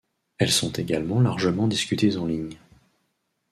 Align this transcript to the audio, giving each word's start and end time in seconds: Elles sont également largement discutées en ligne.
Elles 0.39 0.51
sont 0.51 0.71
également 0.71 1.21
largement 1.21 1.67
discutées 1.67 2.17
en 2.17 2.25
ligne. 2.25 2.57